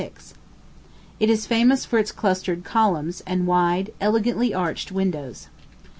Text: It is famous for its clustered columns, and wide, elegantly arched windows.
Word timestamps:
It 1.19 1.29
is 1.29 1.45
famous 1.45 1.85
for 1.85 1.99
its 1.99 2.11
clustered 2.11 2.63
columns, 2.63 3.21
and 3.27 3.45
wide, 3.45 3.93
elegantly 4.01 4.51
arched 4.51 4.91
windows. 4.91 5.47